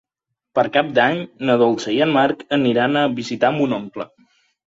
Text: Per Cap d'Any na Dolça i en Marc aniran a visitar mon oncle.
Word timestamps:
Per 0.59 0.61
Cap 0.75 0.87
d'Any 0.99 1.19
na 1.49 1.57
Dolça 1.63 1.91
i 1.97 1.99
en 2.07 2.15
Marc 2.17 2.41
aniran 2.59 2.99
a 3.01 3.05
visitar 3.19 3.55
mon 3.59 3.77
oncle. 3.81 4.09